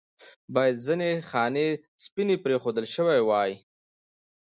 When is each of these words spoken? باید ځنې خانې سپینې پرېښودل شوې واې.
باید 0.53 0.77
ځنې 0.85 1.11
خانې 1.29 1.67
سپینې 2.03 2.35
پرېښودل 2.43 2.85
شوې 2.95 3.19
واې. 3.27 3.53